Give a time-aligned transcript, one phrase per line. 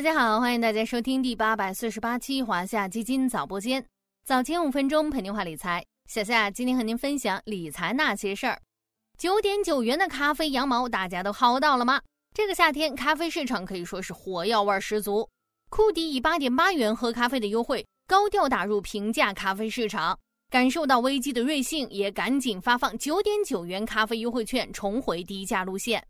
[0.00, 3.84] 大家好，欢迎大家收听第八百四十八期华夏基金早播间，
[4.24, 5.84] 早前五分钟陪您话理财。
[6.08, 8.58] 小夏今天和您分享理财那些事儿。
[9.18, 12.00] 九点九元的咖啡羊毛，大家都薅到了吗？
[12.32, 15.28] 这个夏天咖啡市场可以说是火药味十足。
[15.68, 20.18] 库迪以八点八元喝咖啡的优惠，高调打入平价咖啡市场。
[20.48, 26.02] 感受到危机的瑞幸也赶紧发放九点九元咖啡优惠券，重回低价路线。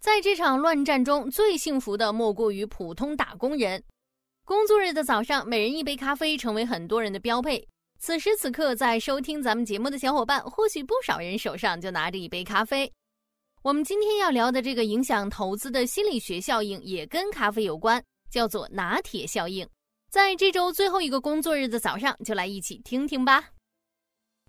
[0.00, 3.82] 在这场乱战中，最幸福的莫过于普通打工人。
[4.46, 7.62] 工作日的早上，每人一杯咖啡成为很多人的标配。
[7.98, 12.90] 此时此刻，在收听咱们节目的小伙伴，或许不少人手上就拿着一杯咖啡。
[13.62, 19.68] 我们今天要聊的这个影响投资的心理学效应，也跟咖啡有关，叫做拿铁效应。
[20.10, 23.50] 在这周最后一个工作日的早上，就来一起听听吧。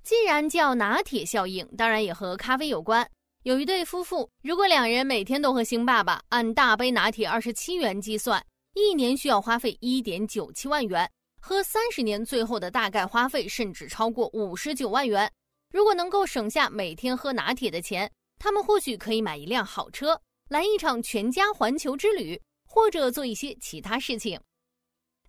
[0.01, 3.05] 既然叫拿铁效应，当然也和咖啡有关。
[3.43, 11.11] 有一对夫妇，如果两人每天都喝星爸爸，按大杯拿铁二十七元计算，一年需要花费一点九七万元，
[11.41, 15.27] 喝三十年，最后的大概花费甚至超过五十九万元。
[15.71, 24.39] 如果能够省下每天喝拿铁的钱，他们或许可以买一辆好车，来一场全家环球之旅，或者做一些其他事情。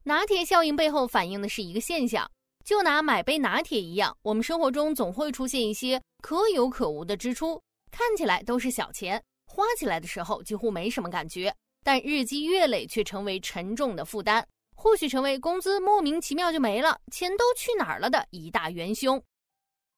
[0.03, 2.31] 拿铁效应背后反映的是一个现象，
[2.63, 7.59] 就拿买杯拿铁一样，我们生活中总会出现一些可有可无的支出。
[7.93, 11.55] 看起来都是小钱，花起来的时候几乎没什么感觉，
[11.85, 14.43] 但日积月累却成为沉重的负担，
[14.75, 19.23] 或许成为工资莫名其妙就没了，钱都去哪儿了的一大元凶。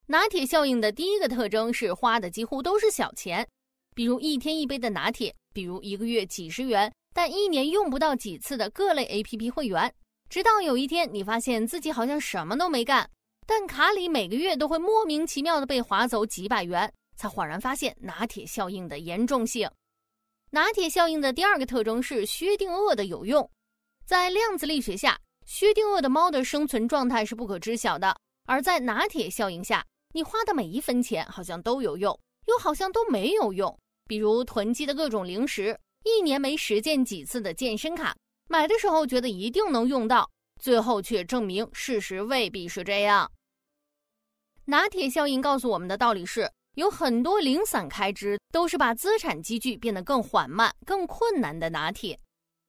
[0.06, 3.48] 拿铁效应的第一个特征是花的几乎都是小钱，
[3.94, 9.94] 比如一天一杯的拿铁，比如一个月几十元，但一年用不到几次的各类 APP 会员。
[10.28, 13.08] 直到有一天，你发现自己好像什么都没干，
[13.46, 16.92] 但卡里每个月都会莫名其妙的被划走几百元。
[17.16, 19.70] 才恍然发现拿铁效应的严重性。
[20.50, 23.50] 拿铁效应的第二个特征是薛定谔的有用。
[24.06, 28.14] 在量子力学下，薛定谔的猫的生存状态是不可知晓的；
[28.44, 32.16] 而在拿铁效应下，你花的每一分钱好像都有用，
[32.46, 33.76] 又好像都没有用。
[34.06, 38.14] 比如囤积的各种零食，一年没实践几次的健身卡，
[38.48, 43.28] 买的时候觉得一定能用到，最后却证明事实未必是这样。
[44.66, 46.48] 拿铁效应告诉我们的道理是。
[46.74, 52.18] 有很多零散开支都是把资产积聚变得更缓慢、更困难的拿铁。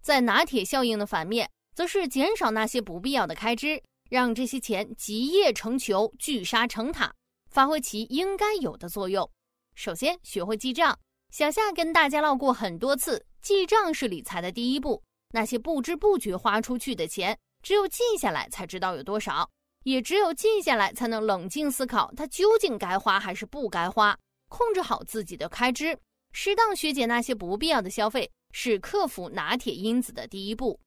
[0.04, 7.12] 在拿铁效应的反面，则是减少那些不必要的开支，让这些钱集腋成裘、聚沙成塔，
[7.50, 9.28] 发挥其应该有的作用。
[9.76, 10.98] 首先，学会记账。
[11.32, 15.02] 小夏跟大家唠过很多次，记账是理财的第一步。
[15.34, 19.50] 那些不知不觉花出去的钱，只有记下来才知道有多少。
[19.86, 24.18] 也只有静下来，才能冷静思考它究竟该花还是不该花，
[24.50, 25.96] 控制好自己的开支，
[26.34, 30.80] 适当削减那些不必要的消费，是克服拿铁因子的第一步。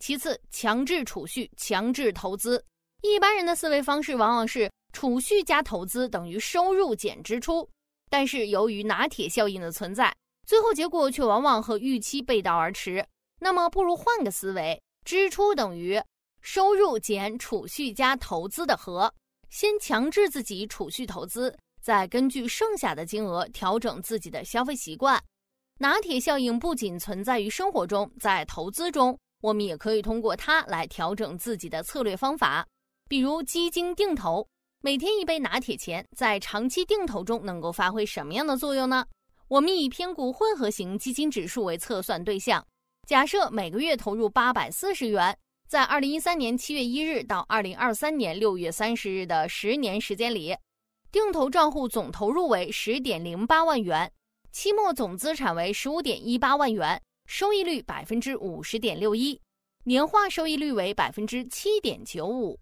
[0.00, 2.62] 其次，强制储蓄，强制投资。
[3.00, 7.66] 一般人的思维方式往往是储蓄加投资等于收入减支出，
[8.10, 10.14] 但是由于拿铁效应的存在，
[10.46, 13.02] 最后结果却往往和预期背道而驰。
[13.40, 15.98] 那么，不如换个思维，支出等于。
[16.42, 19.12] 收入减储蓄加投资的和，
[19.48, 25.22] 先强制自己储蓄投资，再根据剩下的金额调整自己的消费习惯。
[25.78, 32.66] 拿铁效应不仅存在于生活中，在投资中，我们也可以通过它来调整自己的策略方法。
[33.08, 34.46] 比如基金定投，
[34.80, 39.06] 每天一杯拿铁钱，在长期定投中能够发挥什么样的作用呢？
[39.46, 42.64] 我们以偏股混合型基金指数为测算对象，
[43.06, 45.36] 假设每个月投入八百四十元。
[45.72, 50.54] 在二零一三年七月一日到二零二三年六月三十日的十年时间里，
[51.10, 54.12] 定投账户总投入为十点零八万元，
[54.50, 59.40] 期末总资产为十五点一八万元，收益率百分之五十点六一，
[59.84, 62.60] 年化收益率为百分之七点九五。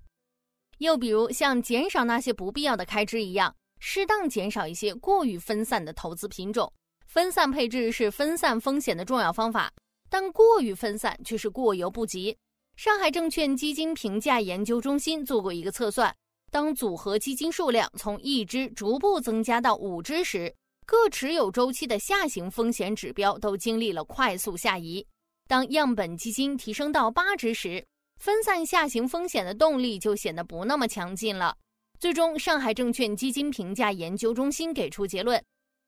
[0.79, 6.73] 又比如像减少那些不必要的开支一样，适当减少一些过于分散的投资品种。
[7.09, 9.69] 分散配置是分散风险的重要方法，
[10.09, 12.39] 但过于分散却是过犹不及。
[12.83, 16.17] 上海证券基金评价研究中心做过一个测算，
[16.51, 20.51] 当组合基金数量从一只逐步增加到五只时，
[20.87, 25.07] 各持有周期的下行风险指标都经历了快速下移。
[25.47, 27.87] 当样本基金提升到八只时，
[28.17, 31.55] 分散下行风险的动力就显得不那么强劲了。
[31.99, 35.39] 最终，上海证券基金评价研究中心给出结论：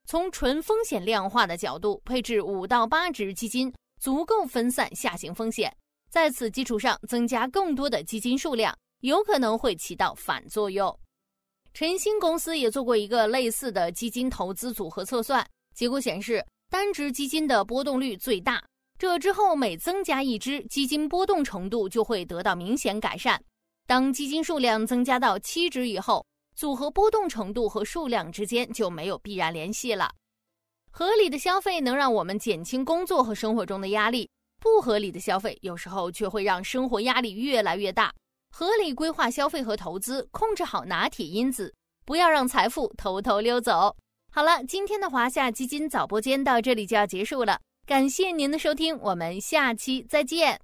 [0.05, 5.75] 从纯风险量化的角度，配置五到八只基金足够分散下行风险。
[6.13, 10.95] 在此基础上增加更多的基金数量，有可能会起到反作用。
[11.73, 15.43] 晨星公司也做过一个类似的基金投资组合测算，
[15.73, 18.63] 结果显示单只基金的波动率最大，
[18.99, 23.43] 这之后每增加一只，基金波动程度就会得到明显改善。
[23.87, 26.23] 当基金数量增加到七只以后，
[26.55, 30.11] 组合波动程度和数量之间就没有必然联系了。
[30.91, 34.29] 合理的消费能让我们减轻工作和生活中的压力，
[34.63, 38.13] 不合理的消费有时候却会让生活压力越来越大。
[38.49, 41.73] 合理规划消费和投资，控制好拿铁因子，
[42.05, 43.93] 不要让财富偷偷溜走。
[44.31, 50.57] 好了，今天的华夏基金早播间到这里就要结束了，感谢您的收听，我们下期再见。